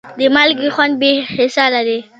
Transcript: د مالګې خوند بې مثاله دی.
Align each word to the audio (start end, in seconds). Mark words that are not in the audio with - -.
د 0.19 0.21
مالګې 0.35 0.69
خوند 0.75 0.93
بې 1.01 1.11
مثاله 1.39 1.81
دی. 1.87 1.99